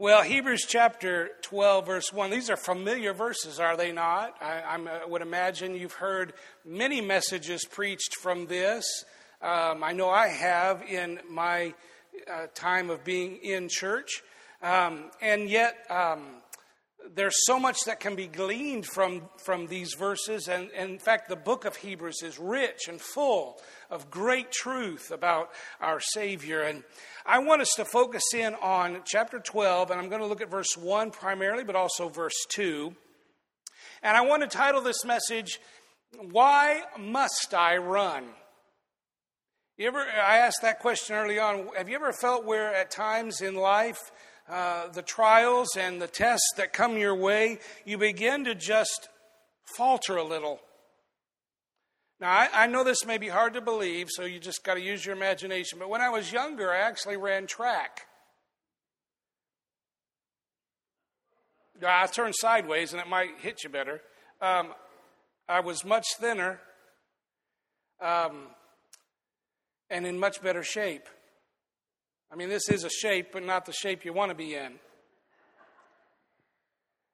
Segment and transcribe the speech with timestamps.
[0.00, 4.36] Well, Hebrews chapter 12, verse 1, these are familiar verses, are they not?
[4.40, 6.34] I, I uh, would imagine you've heard
[6.64, 8.86] many messages preached from this.
[9.42, 11.74] Um, I know I have in my
[12.32, 14.22] uh, time of being in church.
[14.62, 16.42] Um, and yet, um,
[17.14, 20.48] there's so much that can be gleaned from, from these verses.
[20.48, 23.60] And, and, in fact, the book of Hebrews is rich and full
[23.90, 25.50] of great truth about
[25.80, 26.60] our Savior.
[26.62, 26.82] And
[27.24, 30.50] I want us to focus in on chapter 12, and I'm going to look at
[30.50, 32.94] verse 1 primarily, but also verse 2.
[34.02, 35.60] And I want to title this message,
[36.30, 38.24] Why Must I Run?
[39.76, 41.68] You ever, I asked that question early on.
[41.76, 44.10] Have you ever felt where at times in life,
[44.48, 49.08] uh, the trials and the tests that come your way, you begin to just
[49.76, 50.60] falter a little?
[52.20, 54.80] Now, I, I know this may be hard to believe, so you just got to
[54.80, 58.06] use your imagination, but when I was younger, I actually ran track.
[61.86, 64.00] I turned sideways and it might hit you better.
[64.40, 64.74] Um,
[65.48, 66.60] I was much thinner
[68.00, 68.48] um,
[69.90, 71.08] and in much better shape.
[72.30, 74.78] I mean, this is a shape, but not the shape you want to be in.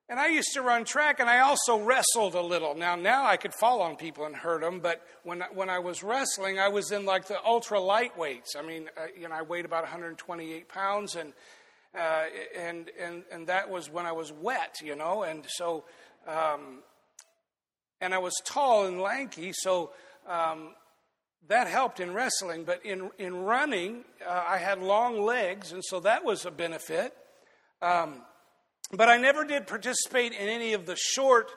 [0.09, 2.75] And I used to run track, and I also wrestled a little.
[2.75, 6.03] Now, now I could fall on people and hurt them, but when when I was
[6.03, 8.55] wrestling, I was in like the ultra lightweights.
[8.59, 11.33] I mean, uh, you know, I weighed about 128 pounds, and
[11.98, 15.85] uh, and and and that was when I was wet, you know, and so,
[16.29, 16.83] um,
[18.03, 19.92] and I was tall and lanky, so.
[20.27, 20.75] Um,
[21.48, 26.01] that helped in wrestling, but in, in running, uh, I had long legs, and so
[26.01, 27.14] that was a benefit.
[27.83, 28.23] Um,
[28.92, 31.51] but I never did participate in any of the short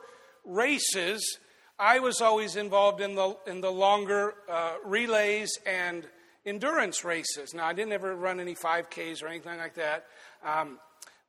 [0.43, 1.39] races.
[1.79, 6.05] I was always involved in the, in the longer uh, relays and
[6.45, 7.53] endurance races.
[7.53, 10.05] Now, I didn't ever run any 5Ks or anything like that.
[10.43, 10.79] Um,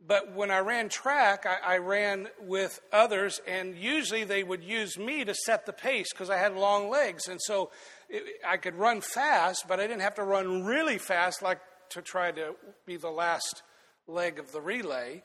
[0.05, 4.97] but when I ran track, I, I, ran with others, and usually they would use
[4.97, 7.27] me to set the pace because I had long legs.
[7.27, 7.71] And so
[8.09, 11.61] it, I could run fast, but I didn't have to run really fast like
[11.91, 12.55] to try to
[12.87, 13.63] be the last
[14.07, 15.23] leg of the relay.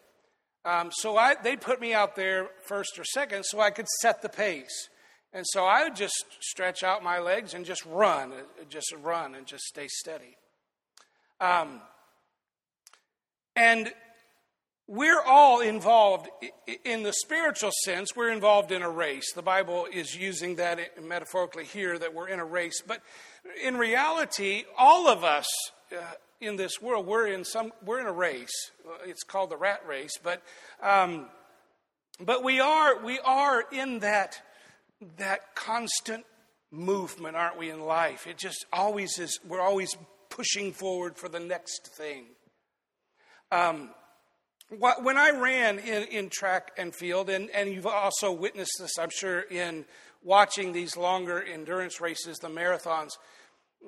[0.65, 4.21] Um, so I, they put me out there first or second so I could set
[4.21, 4.89] the pace.
[5.33, 9.35] And so I would just stretch out my legs and just run, uh, just run
[9.35, 10.37] and just stay steady.
[11.41, 11.81] Um,
[13.55, 13.91] and
[14.87, 16.27] we're all involved
[16.83, 19.31] in the spiritual sense, we're involved in a race.
[19.33, 22.81] The Bible is using that metaphorically here that we're in a race.
[22.85, 23.01] But
[23.63, 25.47] in reality, all of us
[25.91, 26.01] uh,
[26.41, 28.71] in this world, we're in some, we're in a race.
[29.05, 30.41] It's called the rat race, but,
[30.81, 31.27] um,
[32.19, 34.41] but we are, we are in that,
[35.17, 36.25] that constant
[36.71, 38.27] movement, aren't we, in life?
[38.27, 39.95] It just always is, we're always
[40.29, 42.25] pushing forward for the next thing.
[43.49, 43.91] Um,
[44.79, 49.09] when I ran in, in track and field, and, and you've also witnessed this, I'm
[49.09, 49.85] sure, in
[50.23, 53.11] watching these longer endurance races, the marathons,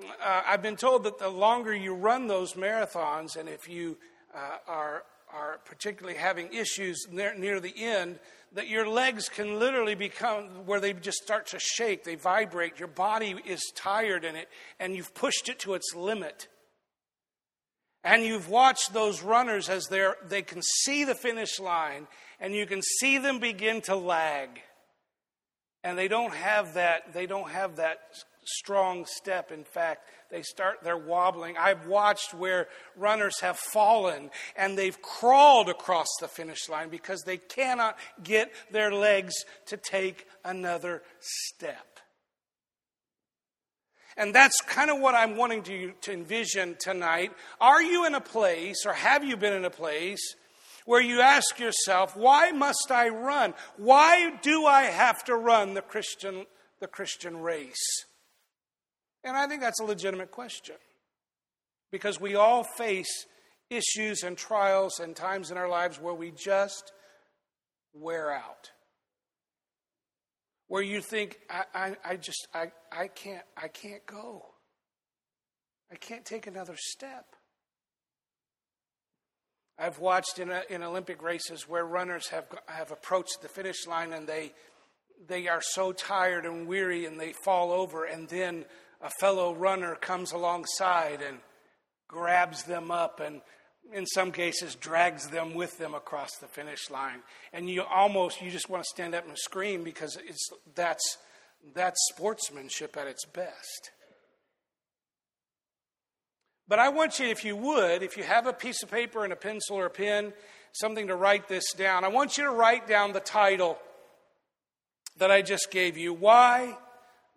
[0.03, 3.97] uh, I've been told that the longer you run those marathons, and if you
[4.35, 5.03] uh, are,
[5.34, 8.19] are particularly having issues near, near the end,
[8.53, 12.79] that your legs can literally become where they just start to shake, they vibrate.
[12.79, 16.47] Your body is tired in it, and you've pushed it to its limit.
[18.06, 22.08] And you've watched those runners as they they can see the finish line,
[22.40, 24.62] and you can see them begin to lag.
[25.84, 28.00] And they don't have that, they don't have that
[28.46, 29.52] strong step.
[29.52, 31.58] In fact, they start, they're wobbling.
[31.58, 37.38] I've watched where runners have fallen and they've crawled across the finish line because they
[37.38, 39.34] cannot get their legs
[39.68, 41.95] to take another step.
[44.18, 47.31] And that's kind of what I'm wanting to, to envision tonight.
[47.59, 50.36] Are you in a place, or have you been in a place,
[50.86, 53.53] where you ask yourself, why must I run?
[53.78, 56.46] Why do I have to run the Christian,
[56.80, 58.06] the Christian race?
[59.24, 60.76] And I think that's a legitimate question
[61.92, 63.26] because we all face
[63.70, 66.91] issues and trials and times in our lives where we just
[67.94, 68.72] wear out.
[70.67, 74.46] Where you think, I, I, I just, I, I, can't, I can't go.
[75.91, 77.26] I can't take another step.
[79.78, 84.14] I've watched in, a, in Olympic races where runners have, have approached the finish line
[84.14, 84.53] and they,
[85.28, 88.66] they are so tired and weary and they fall over, and then
[89.02, 91.40] a fellow runner comes alongside and
[92.08, 93.41] grabs them up and
[93.93, 97.20] in some cases drags them with them across the finish line.
[97.53, 101.17] And you almost you just want to stand up and scream because it's that's
[101.73, 103.91] that's sportsmanship at its best.
[106.67, 109.32] But I want you, if you would, if you have a piece of paper and
[109.32, 110.34] a pencil or a pen,
[110.73, 113.78] something to write this down, I want you to write down the title
[115.17, 116.14] that I just gave you.
[116.14, 116.76] Why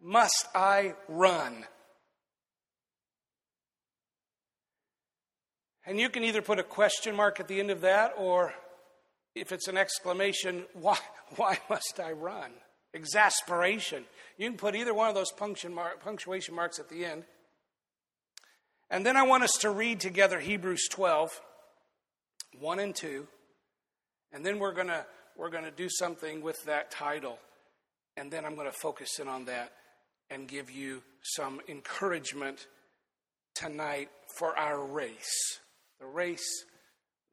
[0.02, 1.66] Must I Run?
[5.88, 8.52] And you can either put a question mark at the end of that, or
[9.34, 10.98] if it's an exclamation, why,
[11.36, 12.50] why must I run?
[12.92, 14.04] Exasperation.
[14.36, 17.24] You can put either one of those punctuation marks at the end.
[18.90, 21.40] And then I want us to read together Hebrews 12,
[22.60, 23.26] 1 and 2.
[24.32, 24.90] And then we're going
[25.38, 27.38] we're going to do something with that title.
[28.18, 29.72] And then I'm going to focus in on that
[30.28, 32.66] and give you some encouragement
[33.54, 35.60] tonight for our race.
[36.00, 36.64] The race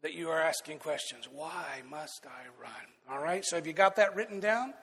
[0.01, 1.27] that you are asking questions.
[1.31, 2.71] Why must I run?
[3.09, 4.73] All right, so have you got that written down?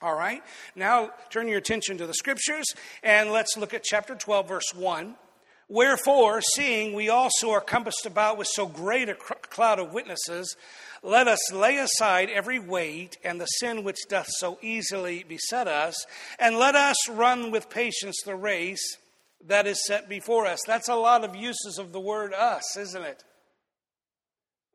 [0.00, 0.42] All right,
[0.74, 2.66] now turn your attention to the scriptures
[3.02, 5.14] and let's look at chapter 12, verse 1.
[5.68, 10.56] Wherefore, seeing we also are compassed about with so great a cloud of witnesses,
[11.02, 15.94] let us lay aside every weight and the sin which doth so easily beset us,
[16.38, 18.98] and let us run with patience the race
[19.46, 20.60] that is set before us.
[20.66, 23.24] That's a lot of uses of the word us, isn't it?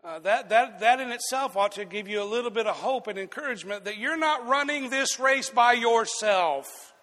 [0.03, 3.07] Uh, that, that, that in itself ought to give you a little bit of hope
[3.07, 6.93] and encouragement that you're not running this race by yourself.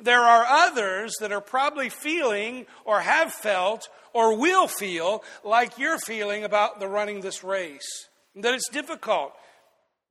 [0.00, 5.98] There are others that are probably feeling or have felt or will feel like you're
[5.98, 8.08] feeling about the running this race.
[8.34, 9.32] That it's difficult,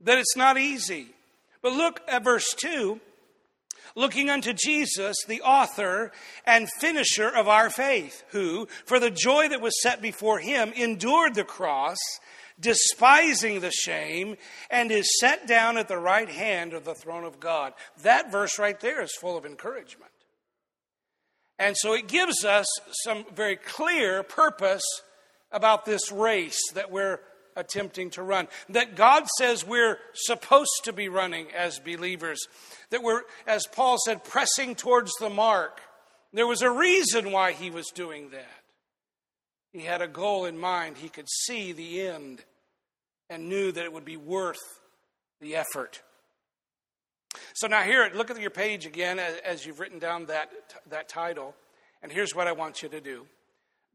[0.01, 1.07] that it's not easy.
[1.61, 3.01] But look at verse 2
[3.95, 6.11] looking unto Jesus, the author
[6.45, 11.35] and finisher of our faith, who, for the joy that was set before him, endured
[11.35, 11.97] the cross,
[12.59, 14.35] despising the shame,
[14.69, 17.73] and is set down at the right hand of the throne of God.
[18.03, 20.11] That verse right there is full of encouragement.
[21.57, 22.67] And so it gives us
[23.03, 24.83] some very clear purpose
[25.51, 27.19] about this race that we're
[27.59, 28.47] attempting to run.
[28.69, 32.39] That God says we're supposed to be running as believers.
[32.89, 35.81] That we're, as Paul said, pressing towards the mark.
[36.33, 38.45] There was a reason why he was doing that.
[39.71, 40.97] He had a goal in mind.
[40.97, 42.43] He could see the end
[43.29, 44.57] and knew that it would be worth
[45.39, 46.01] the effort.
[47.53, 50.49] So now here, look at your page again as you've written down that,
[50.89, 51.55] that title.
[52.01, 53.27] And here's what I want you to do.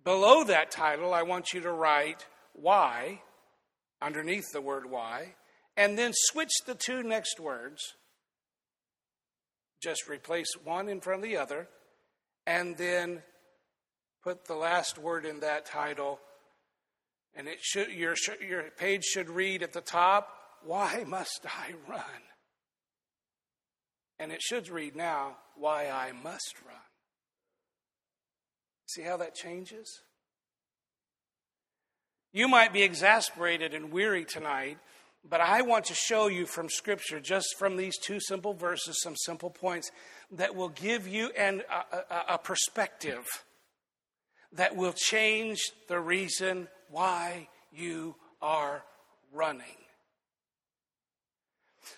[0.04, 3.22] Below that title, I want you to write why,
[4.04, 5.34] underneath the word why,
[5.76, 7.80] and then switch the two next words.
[9.82, 11.68] Just replace one in front of the other,
[12.46, 13.22] and then
[14.22, 16.20] put the last word in that title
[17.36, 18.14] and it should, your,
[18.46, 20.28] your page should read at the top,
[20.64, 22.22] Why must I run?
[24.18, 26.76] And it should read now, Why I must run.
[28.86, 30.02] See how that changes?
[32.34, 34.78] You might be exasperated and weary tonight,
[35.26, 39.14] but I want to show you from Scripture, just from these two simple verses, some
[39.14, 39.92] simple points
[40.32, 43.24] that will give you an, a, a, a perspective
[44.52, 48.82] that will change the reason why you are
[49.32, 49.78] running.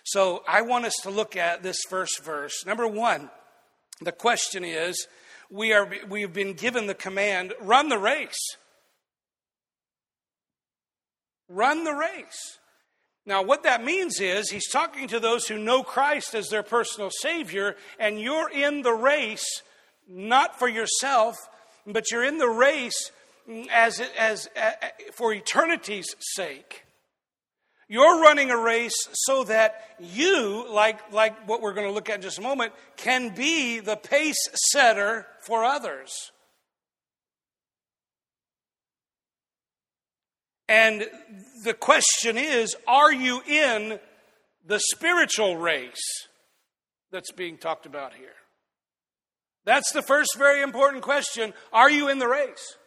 [0.03, 2.63] So I want us to look at this first verse.
[2.63, 3.31] Number one,
[4.01, 5.07] the question is
[5.49, 8.55] we are we've been given the command run the race.
[11.49, 12.59] Run the race.
[13.25, 17.09] Now, what that means is he's talking to those who know Christ as their personal
[17.09, 19.61] Savior, and you're in the race
[20.07, 21.35] not for yourself,
[21.85, 23.11] but you're in the race
[23.71, 24.75] as, as, as
[25.13, 26.85] for eternity's sake.
[27.89, 32.15] You're running a race so that you, like, like what we're going to look at
[32.15, 36.31] in just a moment, can be the pace setter for others.
[40.69, 41.07] And
[41.63, 43.99] the question is are you in
[44.65, 46.27] the spiritual race
[47.11, 48.29] that's being talked about here?
[49.65, 51.53] That's the first very important question.
[51.73, 52.77] Are you in the race?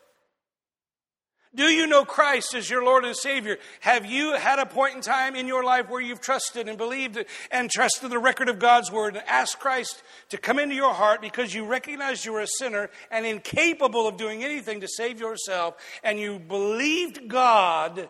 [1.52, 3.58] Do you know Christ as your Lord and Savior?
[3.80, 7.18] Have you had a point in time in your life where you've trusted and believed
[7.50, 11.20] and trusted the record of God's Word and asked Christ to come into your heart
[11.20, 15.74] because you recognized you were a sinner and incapable of doing anything to save yourself
[16.04, 18.08] and you believed God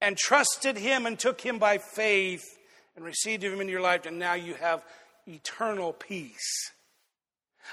[0.00, 2.44] and trusted Him and took Him by faith
[2.94, 4.84] and received Him into your life and now you have
[5.26, 6.70] eternal peace?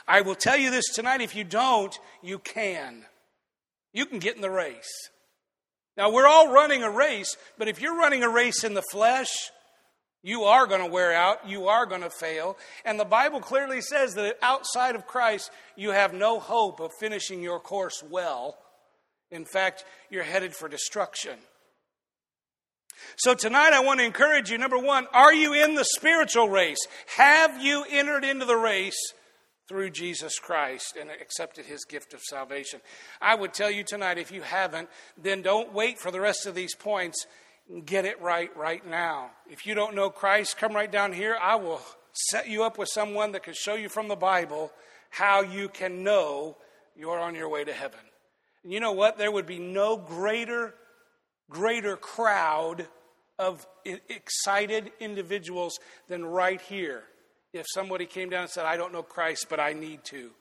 [0.07, 3.05] I will tell you this tonight if you don't, you can
[3.93, 5.09] you can get in the race.
[5.97, 9.29] Now, we're all running a race, but if you're running a race in the flesh,
[10.23, 11.49] You are going to wear out.
[11.49, 12.57] You are going to fail.
[12.85, 17.41] And the Bible clearly says that outside of Christ, you have no hope of finishing
[17.41, 18.57] your course well.
[19.31, 21.39] In fact, you're headed for destruction.
[23.15, 26.85] So tonight I want to encourage you number one, are you in the spiritual race?
[27.17, 29.13] Have you entered into the race
[29.71, 32.81] through Jesus Christ and accepted his gift of salvation?
[33.21, 36.55] I would tell you tonight, if you haven't, then don't wait for the rest of
[36.55, 37.25] these points
[37.85, 39.31] get it right right now.
[39.49, 41.37] If you don't know Christ, come right down here.
[41.41, 44.73] I will set you up with someone that can show you from the Bible
[45.09, 46.57] how you can know
[46.97, 48.01] you're on your way to heaven.
[48.63, 49.17] And you know what?
[49.17, 50.73] There would be no greater,
[51.49, 52.87] greater crowd
[53.39, 57.03] of excited individuals than right here
[57.53, 60.31] if somebody came down and said, I don't know Christ, but I need to.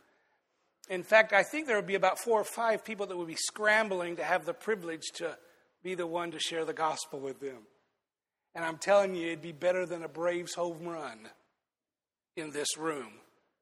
[0.88, 3.36] In fact, I think there would be about four or five people that would be
[3.36, 5.36] scrambling to have the privilege to
[5.82, 7.66] be the one to share the gospel with them.
[8.54, 11.28] And I'm telling you, it'd be better than a Braves home run
[12.36, 13.12] in this room.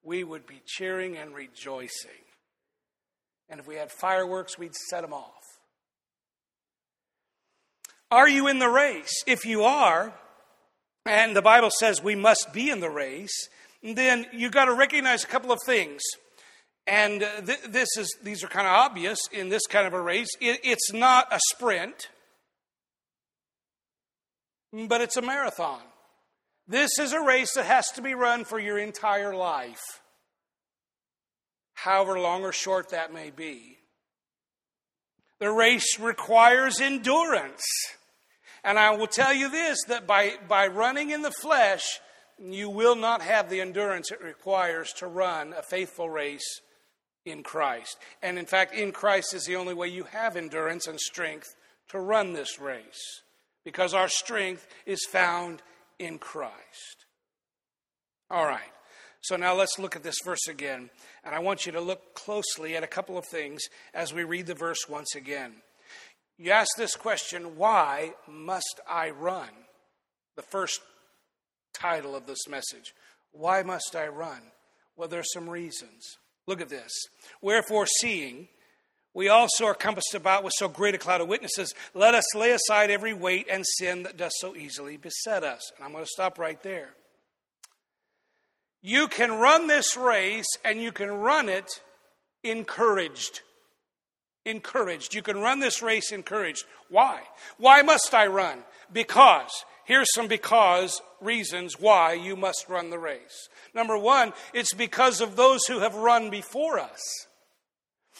[0.02, 2.24] We would be cheering and rejoicing.
[3.50, 5.32] And if we had fireworks, we'd set them off.
[8.10, 9.22] Are you in the race?
[9.26, 10.14] If you are,
[11.08, 13.48] and the Bible says we must be in the race,
[13.82, 16.02] then you've got to recognize a couple of things.
[16.86, 20.00] And uh, th- this is, these are kind of obvious in this kind of a
[20.00, 20.28] race.
[20.40, 22.08] It, it's not a sprint,
[24.72, 25.80] but it's a marathon.
[26.66, 29.80] This is a race that has to be run for your entire life,
[31.74, 33.78] however long or short that may be.
[35.40, 37.62] The race requires endurance.
[38.68, 42.00] And I will tell you this that by, by running in the flesh,
[42.38, 46.60] you will not have the endurance it requires to run a faithful race
[47.24, 47.96] in Christ.
[48.22, 51.56] And in fact, in Christ is the only way you have endurance and strength
[51.88, 53.22] to run this race,
[53.64, 55.62] because our strength is found
[55.98, 57.06] in Christ.
[58.30, 58.60] All right,
[59.22, 60.90] so now let's look at this verse again.
[61.24, 63.62] And I want you to look closely at a couple of things
[63.94, 65.62] as we read the verse once again.
[66.38, 69.50] You ask this question why must I run?
[70.36, 70.80] The first
[71.74, 72.94] title of this message.
[73.32, 74.40] Why must I run?
[74.96, 76.16] Well, there's some reasons.
[76.46, 76.92] Look at this.
[77.42, 78.48] Wherefore, seeing
[79.14, 82.52] we also are compassed about with so great a cloud of witnesses, let us lay
[82.52, 85.72] aside every weight and sin that does so easily beset us.
[85.76, 86.90] And I'm going to stop right there.
[88.80, 91.68] You can run this race and you can run it
[92.44, 93.40] encouraged.
[94.48, 95.14] Encouraged.
[95.14, 96.64] You can run this race encouraged.
[96.88, 97.20] Why?
[97.58, 98.64] Why must I run?
[98.92, 103.48] Because Here's some because reasons why you must run the race.
[103.72, 107.00] Number one, it's because of those who have run before us.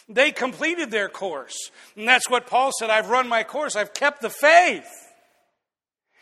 [0.08, 1.70] They completed their course.
[1.94, 4.88] And that's what Paul said I've run my course, I've kept the faith.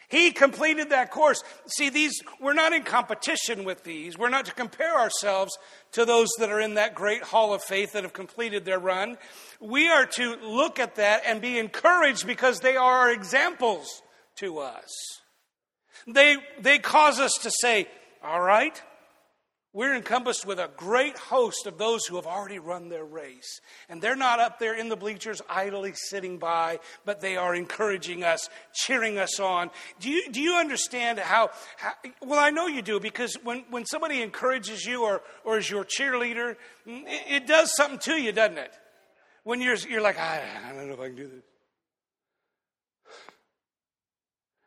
[0.08, 1.42] He completed that course.
[1.66, 4.16] See, these, we're not in competition with these.
[4.16, 5.56] We're not to compare ourselves
[5.92, 9.18] to those that are in that great hall of faith that have completed their run.
[9.60, 14.02] We are to look at that and be encouraged because they are examples
[14.36, 14.90] to us.
[16.06, 17.88] They, they cause us to say,
[18.22, 18.80] all right,
[19.76, 23.60] we're encompassed with a great host of those who have already run their race.
[23.90, 28.24] And they're not up there in the bleachers idly sitting by, but they are encouraging
[28.24, 29.70] us, cheering us on.
[30.00, 31.92] Do you, do you understand how, how
[32.22, 35.84] Well, I know you do, because when, when somebody encourages you or, or is your
[35.84, 36.56] cheerleader,
[36.86, 38.72] it, it does something to you, doesn't it?
[39.44, 41.42] When you're, you're like, I, I don't know if I can do this.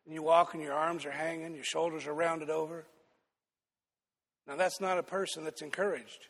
[0.05, 2.85] and you walk and your arms are hanging, your shoulders are rounded over.
[4.49, 6.27] Now, that's not a person that's encouraged.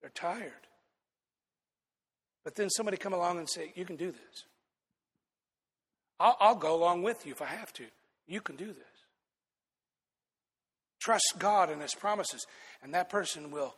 [0.00, 0.52] They're tired.
[2.44, 4.44] But then somebody come along and say, You can do this.
[6.20, 7.84] I'll, I'll go along with you if I have to.
[8.28, 8.76] You can do this.
[11.00, 12.46] Trust God and His promises,
[12.82, 13.74] and that person will.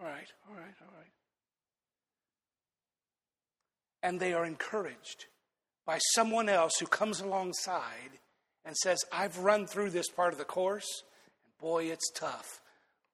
[0.00, 1.10] All right, all right, all right, all right
[4.02, 5.26] and they are encouraged
[5.90, 8.20] by someone else who comes alongside
[8.64, 10.86] and says, I've run through this part of the course,
[11.44, 12.60] and boy, it's tough,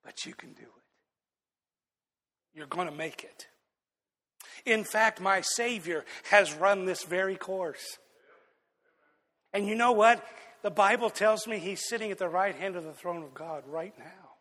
[0.05, 0.85] but you can do it.
[2.53, 3.47] You're going to make it.
[4.67, 7.97] In fact, my Savior has run this very course.
[9.55, 10.23] And you know what?
[10.61, 13.63] The Bible tells me he's sitting at the right hand of the throne of God
[13.67, 14.33] right now.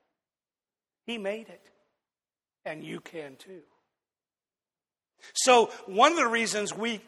[1.06, 1.62] He made it.
[2.66, 3.62] And you can too.
[5.36, 7.00] So, one of the reasons we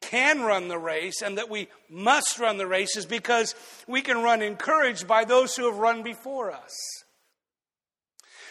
[0.00, 3.54] can run the race and that we must run the race is because
[3.86, 6.74] we can run encouraged by those who have run before us.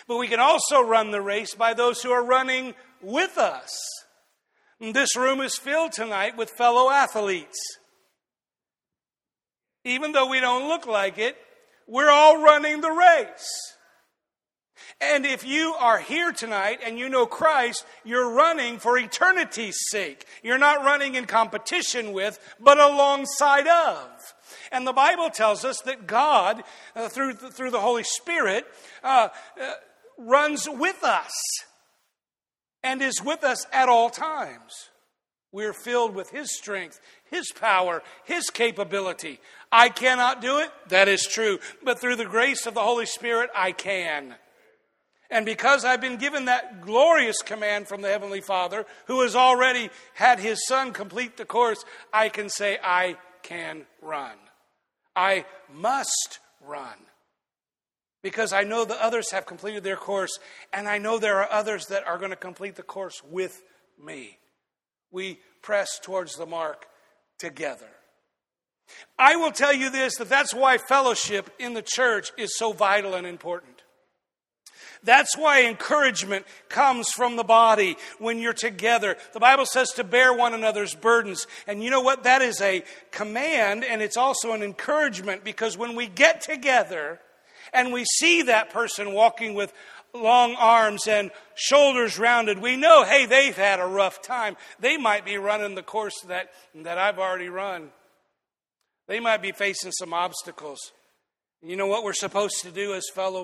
[0.08, 3.78] But we can also run the race by those who are running with us.
[4.80, 7.60] This room is filled tonight with fellow athletes.
[9.84, 11.38] Even though we don't look like it,
[11.88, 13.76] we're all running the race.
[15.02, 20.26] And if you are here tonight and you know Christ, you're running for eternity's sake.
[20.44, 24.08] You're not running in competition with, but alongside of.
[24.74, 26.64] And the Bible tells us that God,
[26.96, 28.66] uh, through, through the Holy Spirit,
[29.02, 29.30] uh,
[29.60, 29.74] uh,
[30.18, 31.32] runs with us
[32.84, 34.90] and is with us at all times.
[35.54, 37.00] We're filled with His strength,
[37.32, 39.40] His power, His capability.
[39.72, 43.50] I cannot do it, that is true, but through the grace of the Holy Spirit,
[43.56, 44.36] I can.
[45.30, 49.90] And because I've been given that glorious command from the Heavenly Father, who has already
[50.16, 54.36] had His Son complete the course, I can say, I can run.
[55.16, 56.98] I must run.
[58.24, 60.40] Because I know the others have completed their course,
[60.74, 63.64] and I know there are others that are going to complete the course with
[64.04, 64.38] me.
[65.12, 66.88] We press towards the mark
[67.38, 67.90] together.
[69.18, 73.14] I will tell you this that that's why fellowship in the church is so vital
[73.14, 73.69] and important.
[75.04, 79.18] That's why encouragement comes from the body when you're together.
[79.34, 81.48] The Bible says to bear one another's burdens.
[81.68, 82.24] And you know what?
[82.24, 87.20] That is a command and it's also an encouragement because when we get together
[87.74, 89.74] and we see that person walking with
[90.14, 94.58] long arms and shoulders rounded, we know, hey, they've had a rough time.
[94.80, 97.90] They might be running the course that, that I've already run.
[99.08, 100.92] They might be facing some obstacles.
[101.62, 103.44] You know what we're supposed to do as fellow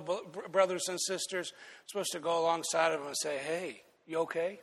[0.49, 1.51] brothers and sisters?
[1.53, 4.59] We're supposed to go alongside of them and say, hey, you okay?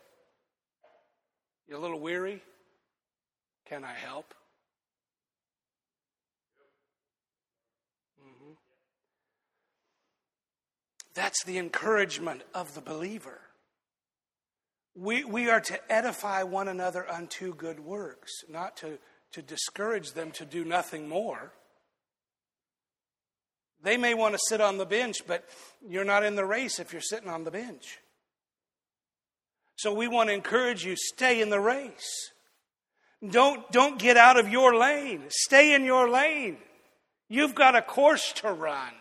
[1.69, 2.43] You a little weary?
[3.69, 4.35] Can I help?
[8.21, 8.53] Mm-hmm.
[11.15, 13.41] That's the encouragement of the believer.
[14.95, 18.99] We, we are to edify one another unto good works, not to,
[19.33, 21.53] to discourage them to do nothing more.
[23.83, 25.45] They may want to sit on the bench, but
[25.87, 27.99] you're not in the race if you're sitting on the bench.
[29.77, 32.31] So we want to encourage you stay in the race.
[33.29, 35.25] Don't, don't get out of your lane.
[35.29, 36.59] Stay in your lane.
[37.29, 38.93] You've got a course to run.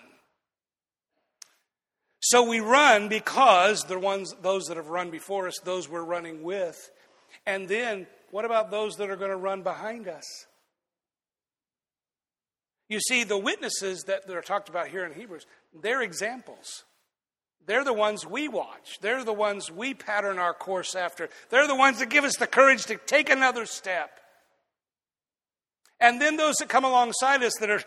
[2.20, 6.44] So we run because the ones, those that have run before us, those we're running
[6.44, 6.92] with.
[7.46, 10.46] And then what about those that are going to run behind us?
[12.92, 15.46] You see, the witnesses that are talked about here in Hebrews,
[15.82, 16.84] they're examples.
[17.66, 19.00] They're the ones we watch.
[19.00, 21.30] They're the ones we pattern our course after.
[21.50, 24.12] They're the ones that give us the courage to take another step.
[26.02, 27.82] And then those that come alongside us that are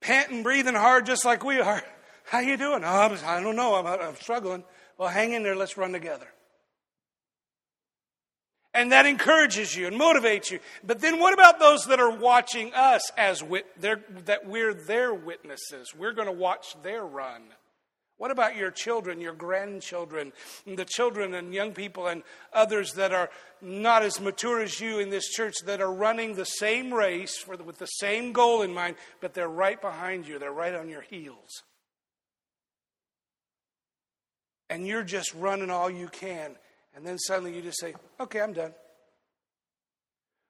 [0.00, 1.82] panting, breathing hard just like we are.
[2.22, 2.84] How you doing?
[2.84, 3.74] Oh, I don't know.
[3.74, 4.62] I'm, I'm struggling.
[4.96, 5.56] Well, hang in there.
[5.56, 6.28] Let's run together.
[8.72, 10.60] And that encourages you and motivates you.
[10.84, 15.92] But then what about those that are watching us as wit- that we're their witnesses?
[15.96, 17.42] We're going to watch their run.
[18.20, 20.34] What about your children, your grandchildren,
[20.66, 23.30] the children and young people and others that are
[23.62, 27.64] not as mature as you in this church that are running the same race the,
[27.64, 31.00] with the same goal in mind, but they're right behind you, they're right on your
[31.00, 31.62] heels.
[34.68, 36.56] And you're just running all you can
[36.94, 38.72] and then suddenly you just say, okay, I'm done.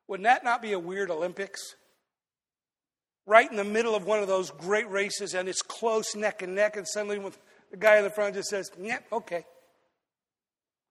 [0.09, 1.61] Wouldn't that not be a weird Olympics?
[3.27, 6.55] Right in the middle of one of those great races, and it's close neck and
[6.55, 7.21] neck, and suddenly
[7.71, 9.45] the guy in the front just says, yeah, okay.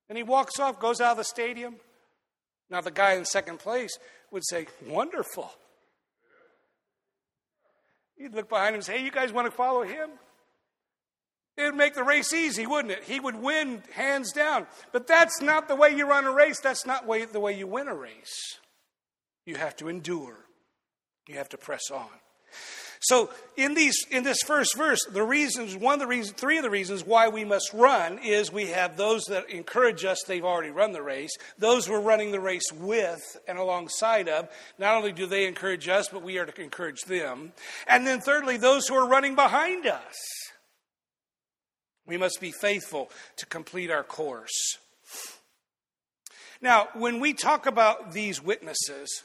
[0.08, 1.76] And he walks off, goes out of the stadium.
[2.70, 3.98] Now, the guy in second place
[4.32, 5.52] would say, wonderful.
[8.18, 10.10] He'd look behind him and say, hey, you guys want to follow him?
[11.60, 13.04] It would make the race easy, wouldn't it?
[13.04, 14.66] He would win hands down.
[14.94, 16.62] But that's not the way you run a race.
[16.62, 18.60] That's not the way you win a race.
[19.46, 20.38] You have to endure.
[21.28, 22.08] You have to press on.
[23.02, 26.64] So in these in this first verse, the reasons one of the reasons three of
[26.64, 30.70] the reasons why we must run is we have those that encourage us, they've already
[30.70, 35.26] run the race, those we're running the race with and alongside of, not only do
[35.26, 37.52] they encourage us, but we are to encourage them.
[37.86, 40.39] And then thirdly, those who are running behind us.
[42.10, 44.80] We must be faithful to complete our course.
[46.60, 49.24] Now, when we talk about these witnesses,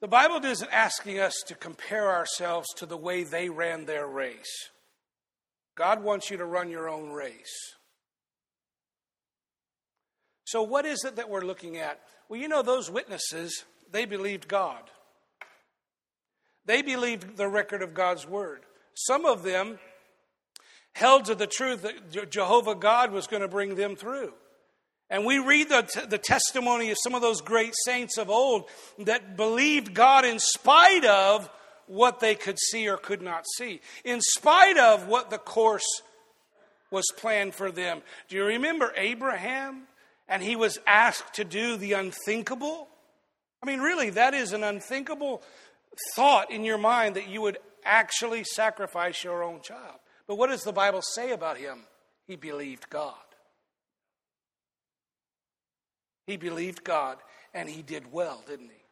[0.00, 4.70] the Bible isn't asking us to compare ourselves to the way they ran their race.
[5.74, 7.74] God wants you to run your own race.
[10.44, 12.00] So, what is it that we're looking at?
[12.28, 14.82] Well, you know, those witnesses, they believed God.
[16.64, 18.60] They believed the record of God's word.
[18.94, 19.80] Some of them
[20.94, 24.32] held to the truth that Jehovah God was going to bring them through.
[25.10, 28.64] And we read the, the testimony of some of those great saints of old
[29.00, 31.50] that believed God in spite of
[31.86, 36.02] what they could see or could not see, in spite of what the course
[36.90, 38.00] was planned for them.
[38.28, 39.82] Do you remember Abraham?
[40.26, 42.88] And he was asked to do the unthinkable.
[43.62, 45.42] I mean, really, that is an unthinkable
[46.16, 49.98] thought in your mind that you would actually sacrifice your own child.
[50.26, 51.80] But what does the Bible say about him?
[52.26, 53.14] He believed God.
[56.26, 57.18] He believed God
[57.52, 58.84] and he did well, didn't he?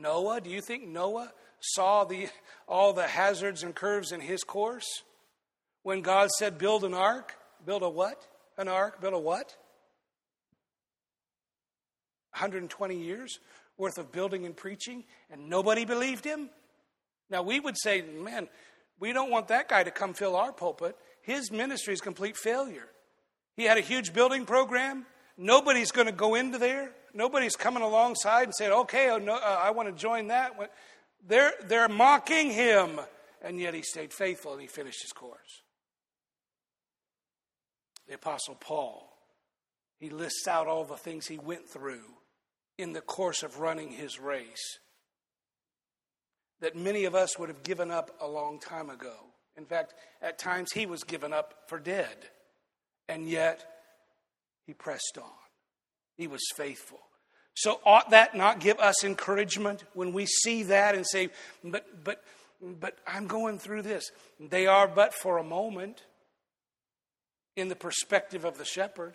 [0.00, 2.28] Noah, do you think Noah saw the,
[2.68, 5.02] all the hazards and curves in his course?
[5.82, 8.26] When God said, build an ark, build a what?
[8.56, 9.56] An ark, build a what?
[12.32, 13.38] 120 years
[13.76, 16.50] worth of building and preaching, and nobody believed him?
[17.30, 18.48] Now, we would say, man,
[19.00, 20.96] we don't want that guy to come fill our pulpit.
[21.22, 22.88] His ministry is complete failure.
[23.56, 25.06] He had a huge building program.
[25.36, 26.92] Nobody's going to go into there.
[27.14, 30.52] Nobody's coming alongside and saying, okay, oh, no, uh, I want to join that.
[31.26, 33.00] They're, they're mocking him,
[33.42, 35.62] and yet he stayed faithful and he finished his course.
[38.08, 39.12] The Apostle Paul,
[39.98, 42.04] he lists out all the things he went through
[42.78, 44.78] in the course of running his race
[46.60, 49.14] that many of us would have given up a long time ago.
[49.56, 52.16] In fact, at times he was given up for dead,
[53.08, 53.64] and yet
[54.66, 55.30] he pressed on.
[56.16, 57.00] He was faithful.
[57.54, 61.30] So ought that not give us encouragement when we see that and say,
[61.64, 62.22] but but
[62.60, 64.10] but I'm going through this.
[64.38, 66.02] They are but for a moment
[67.56, 69.14] in the perspective of the shepherd.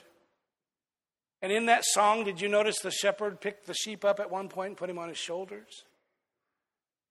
[1.42, 4.50] And in that song, did you notice the shepherd picked the sheep up at one
[4.50, 5.84] point and put him on his shoulders?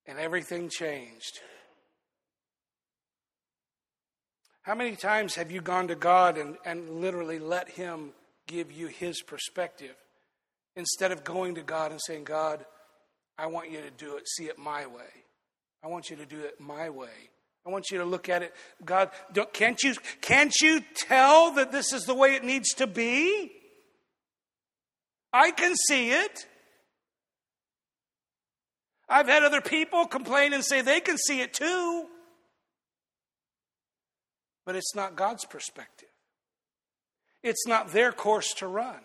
[0.07, 1.41] And everything changed.
[4.63, 8.13] How many times have you gone to God and, and literally let Him
[8.47, 9.95] give you His perspective
[10.77, 12.65] instead of going to God and saying, God,
[13.39, 15.25] I want you to do it, see it my way.
[15.83, 17.31] I want you to do it my way.
[17.67, 18.55] I want you to look at it.
[18.85, 19.11] God,
[19.53, 23.53] can't you, can't you tell that this is the way it needs to be?
[25.33, 26.47] I can see it.
[29.13, 32.07] I've had other people complain and say they can see it too.
[34.65, 36.09] But it's not God's perspective,
[37.43, 39.01] it's not their course to run.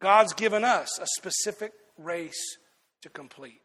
[0.00, 2.58] God's given us a specific race
[3.00, 3.62] to complete.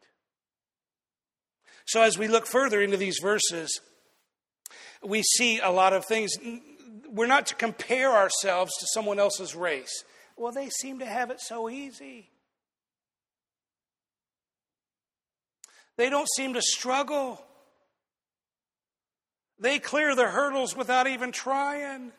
[1.85, 3.81] So, as we look further into these verses,
[5.03, 6.31] we see a lot of things.
[7.09, 10.05] We're not to compare ourselves to someone else's race.
[10.37, 12.30] Well, they seem to have it so easy.
[16.01, 17.45] They don't seem to struggle.
[19.59, 22.11] They clear the hurdles without even trying.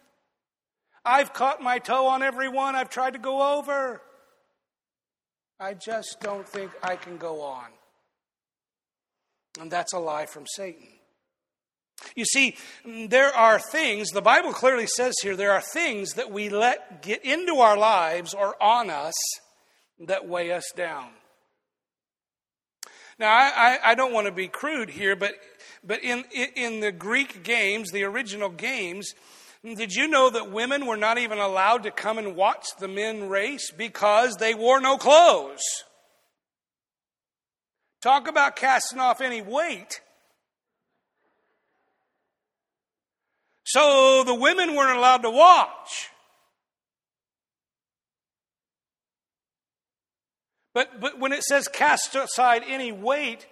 [1.05, 4.01] I've caught my toe on every one I've tried to go over.
[5.59, 7.67] I just don't think I can go on.
[9.61, 10.87] And that's a lie from Satan.
[12.15, 16.51] You see, there are things, the Bible clearly says here, there are things that we
[16.51, 19.15] let get into our lives or on us
[19.99, 21.09] that weigh us down.
[23.23, 25.37] Now, I, I, I don't want to be crude here, but,
[25.87, 26.25] but in,
[26.57, 29.15] in the Greek games, the original games,
[29.63, 33.29] did you know that women were not even allowed to come and watch the men
[33.29, 35.63] race because they wore no clothes?
[38.01, 40.01] Talk about casting off any weight.
[43.63, 46.11] So the women weren't allowed to watch.
[50.75, 53.47] But, but when it says cast aside any weight,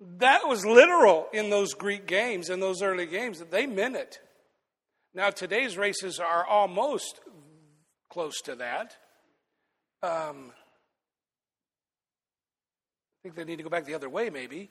[0.00, 4.20] that was literal in those Greek games, in those early games, that they meant it.
[5.14, 7.20] Now, today's races are almost
[8.10, 8.96] close to that.
[10.02, 10.52] Um,
[13.12, 14.70] I think they need to go back the other way, maybe,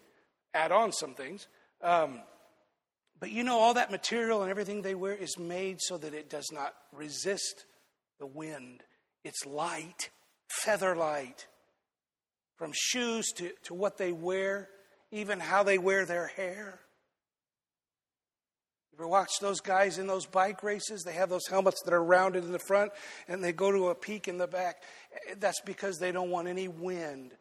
[0.54, 1.48] add on some things.
[1.82, 2.22] Um,
[3.20, 6.30] but you know, all that material and everything they wear is made so that it
[6.30, 7.66] does not resist
[8.20, 8.84] the wind.
[9.26, 10.12] It's light,
[10.64, 11.48] feather light
[12.58, 14.70] from shoes to, to what they wear,
[15.12, 16.80] even how they wear their hair.
[18.92, 21.04] You ever watch those guys in those bike races?
[21.04, 22.92] They have those helmets that are rounded in the front
[23.28, 24.82] and they go to a peak in the back.
[25.40, 27.34] That's because they don't want any wind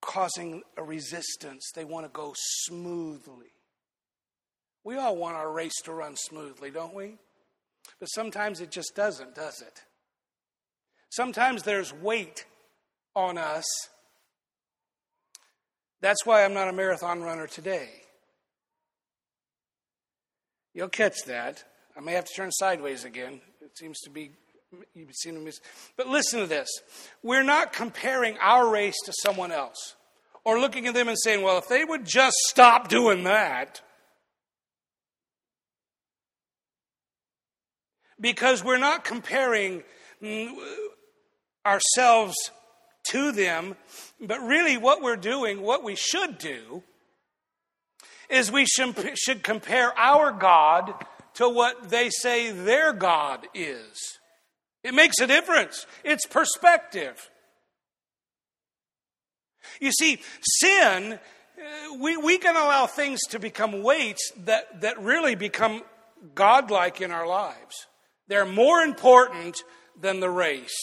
[0.00, 1.70] causing a resistance.
[1.74, 3.52] They want to go smoothly.
[4.82, 7.16] We all want our race to run smoothly, don't we?
[8.00, 9.82] But sometimes it just doesn't, does it?
[11.10, 12.44] Sometimes there's weight
[13.14, 13.64] on us.
[16.00, 17.88] That's why I'm not a marathon runner today.
[20.74, 21.64] You'll catch that.
[21.96, 23.40] I may have to turn sideways again.
[23.62, 24.32] It seems to be
[24.94, 25.52] You've seen them.
[25.96, 26.68] But listen to this.
[27.22, 29.96] We're not comparing our race to someone else
[30.44, 33.80] or looking at them and saying, well, if they would just stop doing that.
[38.20, 39.82] Because we're not comparing
[40.22, 40.54] mm,
[41.66, 42.34] ourselves
[43.10, 43.76] to them,
[44.20, 46.82] but really what we're doing, what we should do,
[48.30, 50.94] is we should compare our God
[51.34, 54.18] to what they say their God is.
[54.82, 55.86] It makes a difference.
[56.04, 57.30] It's perspective.
[59.80, 60.20] You see,
[60.60, 61.14] sin,
[61.58, 65.82] uh, we, we can allow things to become weights that, that really become
[66.34, 67.74] godlike in our lives.
[68.28, 69.56] They're more important
[70.00, 70.76] than the race.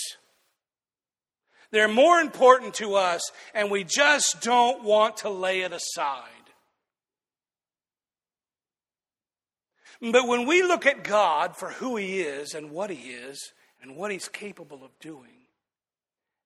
[1.71, 3.21] They're more important to us,
[3.53, 6.27] and we just don't want to lay it aside.
[10.01, 13.95] But when we look at God for who He is and what He is and
[13.95, 15.47] what He's capable of doing,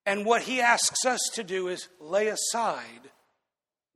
[0.05, 3.09] and what He asks us to do is lay aside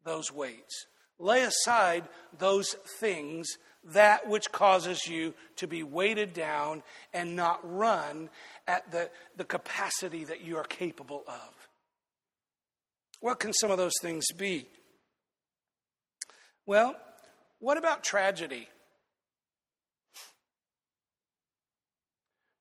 [0.05, 0.87] those weights,
[1.19, 2.05] lay aside
[2.37, 8.29] those things, that which causes you to be weighted down and not run
[8.69, 11.69] at the, the capacity that you are capable of.
[13.19, 14.67] What can some of those things be?
[16.67, 16.95] Well,
[17.57, 18.69] what about tragedy?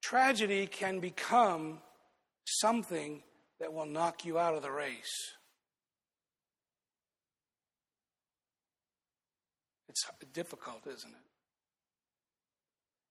[0.02, 1.80] Tragedy can become
[2.46, 3.22] something
[3.60, 5.34] that will knock you out of the race.
[9.90, 11.27] It's difficult, isn't it?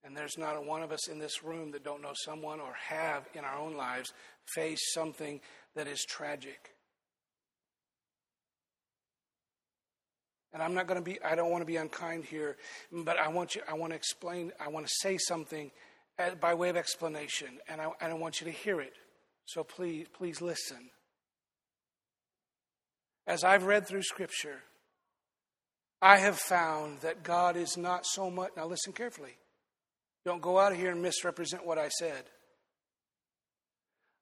[0.07, 2.73] And there's not a one of us in this room that don't know someone or
[2.87, 4.13] have in our own lives
[4.45, 5.41] faced something
[5.75, 6.71] that is tragic.
[10.53, 12.55] And I'm not going to be, I don't want to be unkind here,
[12.89, 15.71] but I want you, I want to explain, I want to say something
[16.17, 18.93] uh, by way of explanation, and I, I want you to hear it.
[19.43, 20.89] So please, please listen.
[23.27, 24.61] As I've read through Scripture,
[26.01, 28.51] I have found that God is not so much.
[28.55, 29.35] Now, listen carefully.
[30.27, 32.25] Don't go out of here and misrepresent what I said.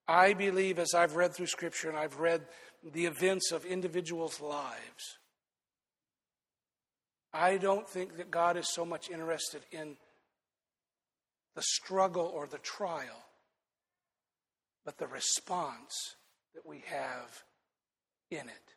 [0.08, 2.46] I believe, as I've read through Scripture and I've read
[2.94, 5.18] the events of individuals' lives,
[7.34, 9.98] I don't think that God is so much interested in
[11.56, 13.26] the struggle or the trial,
[14.86, 16.18] but the response
[16.54, 17.44] that we have
[18.30, 18.76] in it.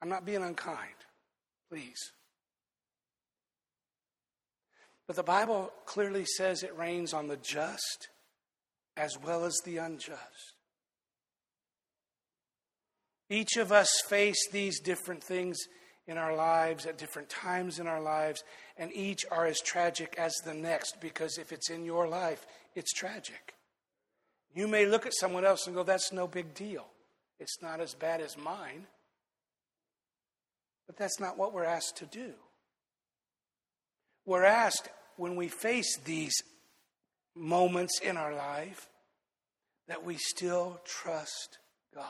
[0.00, 0.96] I'm not being unkind,
[1.70, 2.12] please.
[5.06, 8.08] But the Bible clearly says it rains on the just
[8.96, 10.54] as well as the unjust.
[13.28, 15.58] Each of us face these different things
[16.06, 18.44] in our lives at different times in our lives,
[18.76, 22.92] and each are as tragic as the next because if it's in your life, it's
[22.92, 23.54] tragic.
[24.54, 26.86] You may look at someone else and go, That's no big deal.
[27.38, 28.86] It's not as bad as mine.
[30.86, 32.32] But that's not what we're asked to do.
[34.26, 36.34] We're asked when we face these
[37.34, 38.88] moments in our life
[39.88, 41.58] that we still trust
[41.94, 42.04] God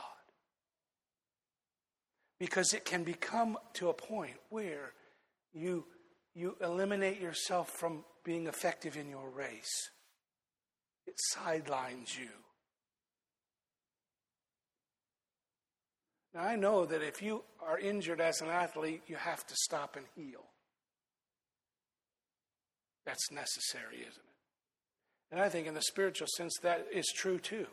[2.39, 4.93] because it can become to a point where
[5.53, 5.85] you,
[6.33, 9.89] you eliminate yourself from being effective in your race.
[11.05, 12.29] It sidelines you.
[16.33, 19.95] Now, I know that if you are injured as an athlete, you have to stop
[19.95, 20.43] and heal.
[23.07, 25.31] That's necessary, isn't it?
[25.31, 27.67] And I think in the spiritual sense, that is true too.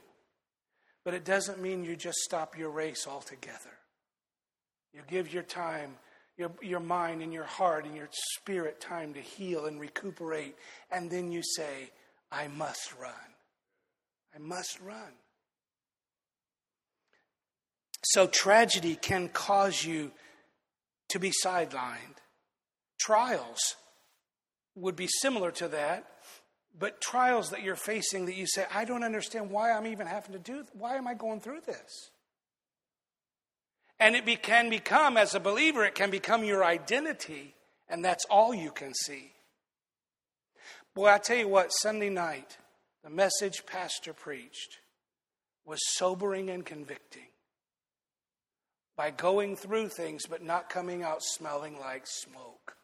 [1.04, 3.78] But it doesn't mean you just stop your race altogether.
[4.92, 5.96] You give your time,
[6.36, 10.54] your, your mind and your heart and your spirit time to heal and recuperate.
[10.92, 11.90] And then you say,
[12.30, 13.12] I must run.
[14.36, 15.14] I must run.
[18.04, 20.12] So tragedy can cause you
[21.08, 22.18] to be sidelined.
[23.00, 23.74] Trials
[24.74, 26.06] would be similar to that,
[26.78, 30.32] but trials that you're facing that you say, I don't understand why I'm even having
[30.32, 32.10] to do, why am I going through this?
[34.00, 37.54] And it be, can become, as a believer, it can become your identity,
[37.88, 39.30] and that's all you can see.
[40.94, 42.58] Boy, I tell you what, Sunday night,
[43.04, 44.78] the message Pastor preached
[45.64, 47.28] was sobering and convicting
[48.96, 52.76] by going through things but not coming out smelling like smoke.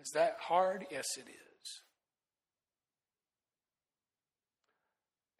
[0.00, 0.86] Is that hard?
[0.90, 1.80] Yes, it is.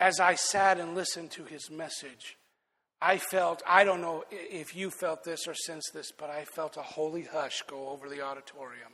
[0.01, 2.37] As I sat and listened to his message,
[3.01, 6.77] I felt, I don't know if you felt this or sensed this, but I felt
[6.77, 8.93] a holy hush go over the auditorium.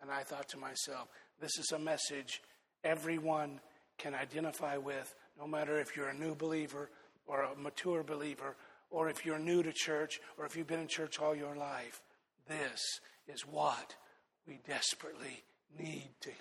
[0.00, 1.08] And I thought to myself,
[1.40, 2.40] this is a message
[2.84, 3.60] everyone
[3.98, 6.90] can identify with, no matter if you're a new believer
[7.26, 8.56] or a mature believer,
[8.90, 12.02] or if you're new to church, or if you've been in church all your life.
[12.48, 12.80] This
[13.28, 13.94] is what
[14.46, 15.44] we desperately
[15.78, 16.36] need to hear.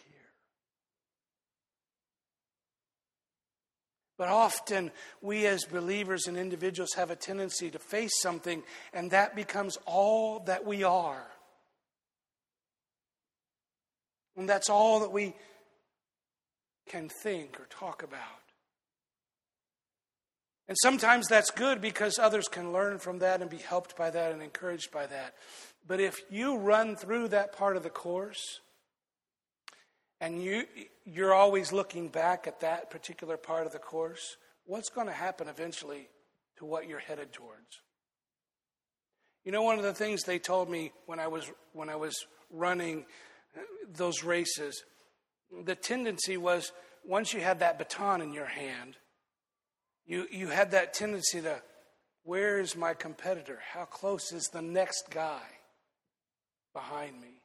[4.17, 9.33] But often, we as believers and individuals have a tendency to face something, and that
[9.33, 11.25] becomes all that we are.
[14.35, 15.35] And that's all that we
[16.89, 18.19] can think or talk about.
[20.69, 24.31] And sometimes that's good because others can learn from that and be helped by that
[24.31, 25.33] and encouraged by that.
[25.87, 28.59] But if you run through that part of the course,
[30.21, 30.65] and you,
[31.05, 35.47] you're always looking back at that particular part of the course, what's going to happen
[35.47, 36.07] eventually
[36.59, 37.81] to what you're headed towards?
[39.43, 42.15] You know, one of the things they told me when I was, when I was
[42.51, 43.07] running
[43.91, 44.83] those races,
[45.65, 46.71] the tendency was
[47.03, 48.97] once you had that baton in your hand,
[50.09, 51.61] you, you had that tendency to,
[52.23, 53.59] where is my competitor?
[53.73, 55.43] How close is the next guy
[56.73, 57.43] behind me?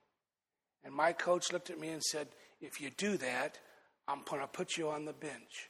[0.83, 2.29] And my coach looked at me and said,
[2.63, 3.59] if you do that,
[4.09, 5.69] I'm going to put you on the bench.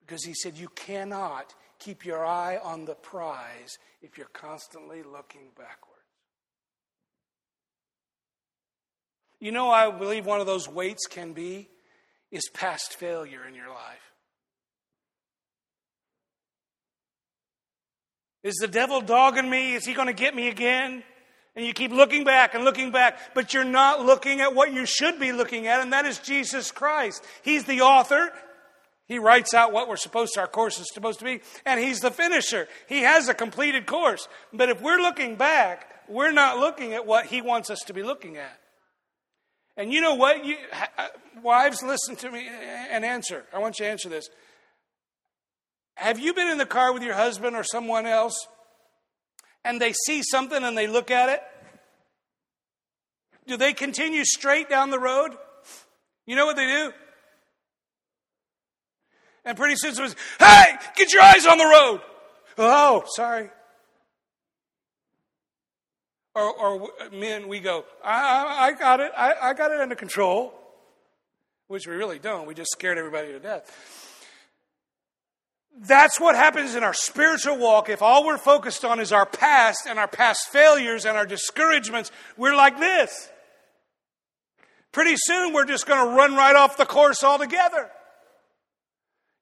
[0.00, 5.48] Because he said, You cannot keep your eye on the prize if you're constantly looking
[5.56, 6.00] backwards.
[9.38, 11.68] You know, I believe one of those weights can be
[12.30, 14.09] is past failure in your life.
[18.42, 19.74] Is the devil dogging me?
[19.74, 21.02] Is he going to get me again?
[21.56, 24.86] And you keep looking back and looking back, but you're not looking at what you
[24.86, 27.24] should be looking at, and that is Jesus Christ.
[27.42, 28.30] He's the author.
[29.08, 31.98] He writes out what we're supposed to, our course is supposed to be, and He's
[31.98, 32.68] the finisher.
[32.88, 34.28] He has a completed course.
[34.52, 38.04] But if we're looking back, we're not looking at what He wants us to be
[38.04, 38.60] looking at.
[39.76, 40.44] And you know what?
[40.44, 40.56] You,
[40.96, 41.06] uh,
[41.42, 42.46] wives, listen to me
[42.90, 43.44] and answer.
[43.52, 44.28] I want you to answer this.
[46.00, 48.48] Have you been in the car with your husband or someone else
[49.66, 51.42] and they see something and they look at it?
[53.46, 55.36] Do they continue straight down the road?
[56.24, 56.92] You know what they do?
[59.44, 60.64] And pretty soon it was, hey,
[60.96, 62.00] get your eyes on the road.
[62.56, 63.50] Oh, sorry.
[66.34, 69.12] Or, or men, we go, I, I, I got it.
[69.14, 70.54] I, I got it under control.
[71.66, 72.46] Which we really don't.
[72.46, 73.99] We just scared everybody to death.
[75.78, 77.88] That's what happens in our spiritual walk.
[77.88, 82.10] If all we're focused on is our past and our past failures and our discouragements,
[82.36, 83.30] we're like this.
[84.92, 87.88] Pretty soon we're just going to run right off the course altogether.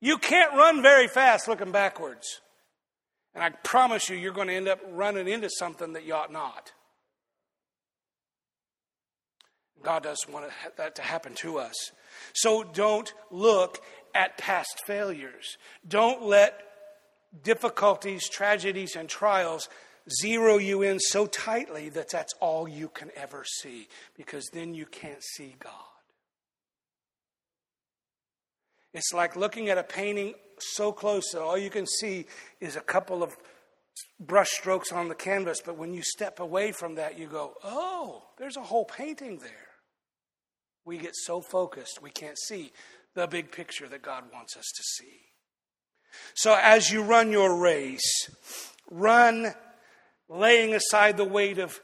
[0.01, 2.41] You can't run very fast looking backwards.
[3.35, 6.33] And I promise you, you're going to end up running into something that you ought
[6.33, 6.73] not.
[9.83, 11.93] God doesn't want that to happen to us.
[12.35, 13.81] So don't look
[14.19, 15.57] at past failures.
[15.87, 16.61] Don't let
[17.45, 19.69] difficulties, tragedies, and trials
[20.23, 24.87] zero you in so tightly that that's all you can ever see, because then you
[24.87, 25.73] can't see God.
[28.93, 32.27] It's like looking at a painting so close that all you can see
[32.61, 33.37] is a couple of
[34.19, 38.25] brush strokes on the canvas, but when you step away from that, you go, oh,
[38.39, 39.51] there's a whole painting there.
[40.85, 42.73] We get so focused, we can't see
[43.15, 45.21] the big picture that God wants us to see.
[46.35, 48.31] So as you run your race,
[48.91, 49.55] run
[50.29, 51.81] laying aside the weight of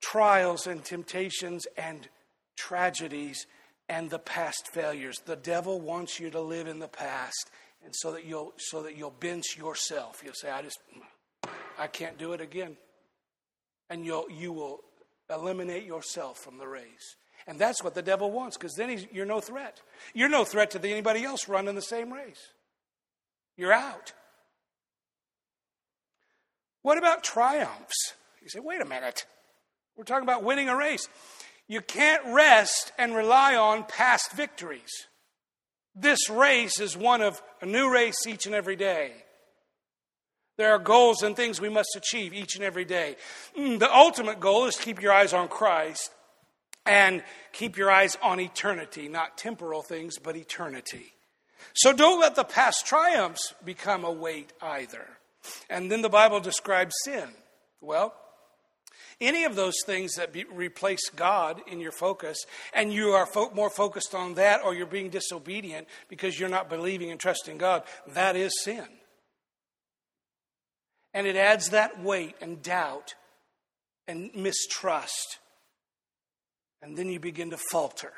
[0.00, 2.08] trials and temptations and
[2.56, 3.46] tragedies
[3.88, 5.20] and the past failures.
[5.24, 7.50] The devil wants you to live in the past
[7.84, 10.22] and so that you'll so that you'll bench yourself.
[10.24, 10.78] You'll say, I just
[11.78, 12.76] I can't do it again.
[13.90, 14.80] And you'll you will
[15.30, 17.16] eliminate yourself from the race.
[17.46, 19.80] And that's what the devil wants because then you're no threat.
[20.14, 22.40] You're no threat to anybody else running the same race.
[23.56, 24.12] You're out.
[26.82, 28.14] What about triumphs?
[28.42, 29.26] You say, wait a minute.
[29.96, 31.08] We're talking about winning a race.
[31.68, 35.06] You can't rest and rely on past victories.
[35.94, 39.12] This race is one of a new race each and every day.
[40.56, 43.16] There are goals and things we must achieve each and every day.
[43.56, 46.10] Mm, the ultimate goal is to keep your eyes on Christ
[46.86, 47.22] and
[47.52, 51.14] keep your eyes on eternity, not temporal things, but eternity.
[51.74, 55.06] So don't let the past triumphs become a weight either.
[55.70, 57.28] And then the Bible describes sin.
[57.80, 58.14] Well,
[59.20, 63.50] any of those things that be, replace God in your focus, and you are fo-
[63.50, 67.84] more focused on that, or you're being disobedient because you're not believing and trusting God,
[68.08, 68.86] that is sin.
[71.12, 73.14] And it adds that weight and doubt
[74.08, 75.38] and mistrust
[76.84, 78.12] and then you begin to falter.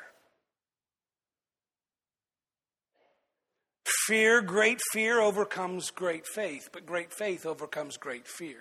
[4.07, 8.59] Fear, great fear overcomes great faith, but great faith overcomes great fear.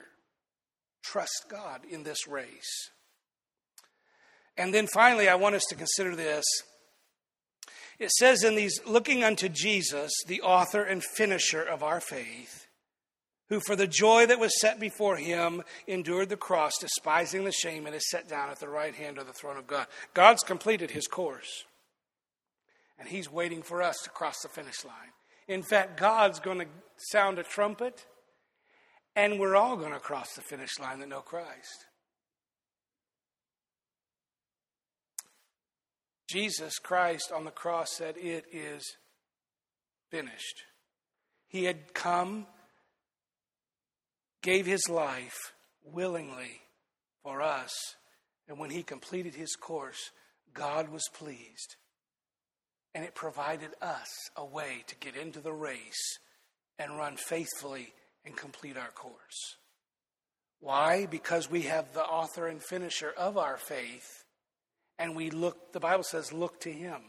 [1.03, 2.91] Trust God in this race.
[4.57, 6.45] And then finally, I want us to consider this.
[7.99, 12.66] It says in these, looking unto Jesus, the author and finisher of our faith,
[13.49, 17.87] who for the joy that was set before him endured the cross, despising the shame,
[17.87, 19.87] and is set down at the right hand of the throne of God.
[20.15, 21.65] God's completed his course,
[22.99, 25.13] and he's waiting for us to cross the finish line.
[25.49, 26.67] In fact, God's going to
[26.97, 28.05] sound a trumpet,
[29.15, 31.87] and we're all going to cross the finish line that know Christ.
[36.29, 38.97] Jesus Christ on the cross said, It is
[40.11, 40.65] finished.
[41.49, 42.47] He had come,
[44.47, 46.61] gave his life willingly
[47.25, 47.73] for us,
[48.47, 50.13] and when he completed his course,
[50.55, 51.75] God was pleased.
[52.95, 56.19] And it provided us a way to get into the race
[56.79, 57.93] and run faithfully
[58.25, 59.57] and complete our course.
[60.61, 61.07] Why?
[61.07, 64.25] Because we have the author and finisher of our faith
[64.99, 67.01] and we look, the Bible says, look to Him.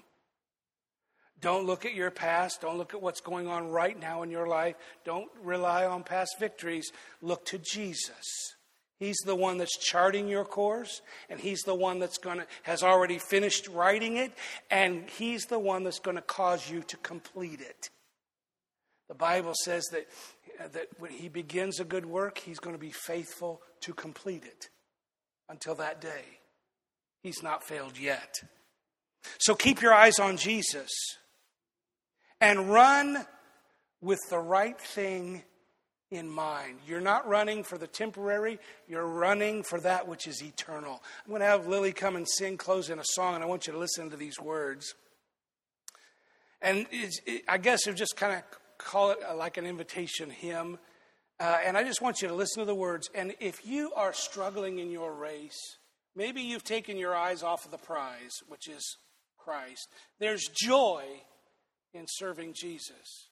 [1.40, 2.62] Don't look at your past.
[2.62, 4.76] Don't look at what's going on right now in your life.
[5.06, 6.92] Don't rely on past victories.
[7.22, 8.56] Look to Jesus.
[9.00, 12.82] He's the one that's charting your course, and He's the one that's going to, has
[12.82, 14.34] already finished writing it,
[14.72, 17.92] and He's the one that's going to cause you to complete it.
[19.08, 20.08] The Bible says that,
[20.74, 24.70] that when He begins a good work, He's going to be faithful to complete it
[25.48, 26.40] until that day.
[27.22, 28.34] He's not failed yet.
[29.38, 30.90] So keep your eyes on Jesus
[32.40, 33.26] and run
[34.02, 35.44] with the right thing
[36.10, 36.80] in mind.
[36.88, 41.04] You're not running for the temporary, you're running for that which is eternal.
[41.26, 43.68] I'm going to have Lily come and sing, close in a song, and I want
[43.68, 44.94] you to listen to these words.
[46.62, 48.44] And it, I guess you just kind of
[48.78, 50.80] call it like an invitation hymn.
[51.40, 53.10] Uh, and I just want you to listen to the words.
[53.14, 55.78] And if you are struggling in your race,
[56.18, 58.98] Maybe you've taken your eyes off of the prize, which is
[59.38, 59.88] Christ.
[60.20, 61.04] There's joy
[61.94, 63.27] in serving Jesus.